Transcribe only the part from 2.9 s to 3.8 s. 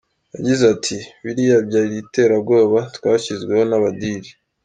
twashyizweho